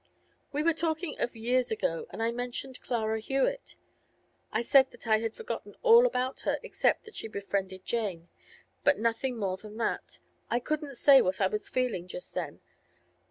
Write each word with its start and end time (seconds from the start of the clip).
'We 0.51 0.63
were 0.63 0.73
talking 0.73 1.19
of 1.19 1.35
years 1.35 1.69
ago, 1.69 2.07
and 2.09 2.23
I 2.23 2.31
mentioned 2.31 2.81
Clara 2.81 3.19
Hewett. 3.19 3.75
I 4.51 4.63
said 4.63 4.89
that 4.89 5.05
I 5.05 5.19
had 5.19 5.35
forgotten 5.35 5.75
all 5.83 6.07
about 6.07 6.39
her 6.39 6.57
except 6.63 7.03
that 7.05 7.15
she'd 7.15 7.31
befriended 7.33 7.85
Jane. 7.85 8.27
But 8.83 8.97
nothing 8.97 9.37
more 9.37 9.57
than 9.57 9.77
that. 9.77 10.17
I 10.49 10.59
couldn't 10.59 10.95
say 10.95 11.21
what 11.21 11.39
I 11.39 11.45
was 11.45 11.69
feeling 11.69 12.07
just 12.07 12.33
then. 12.33 12.61